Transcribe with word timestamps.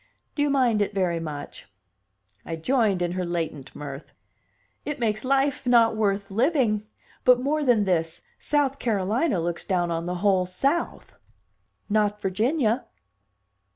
"Do 0.33 0.41
you 0.41 0.49
mind 0.49 0.81
it 0.81 0.95
very 0.95 1.19
much?" 1.19 1.67
I 2.43 2.55
joined 2.55 3.03
in 3.03 3.11
her 3.11 3.23
latent 3.23 3.75
mirth. 3.75 4.13
"It 4.83 4.97
makes 4.99 5.23
life 5.23 5.67
not 5.67 5.95
worth 5.95 6.31
living! 6.31 6.81
But 7.23 7.39
more 7.39 7.63
than 7.63 7.85
this, 7.85 8.23
South 8.39 8.79
Carolina 8.79 9.39
looks 9.39 9.63
down 9.63 9.91
on 9.91 10.07
the 10.07 10.15
whole 10.25 10.47
South." 10.47 11.19
"Not 11.87 12.19
Virginia." 12.19 12.85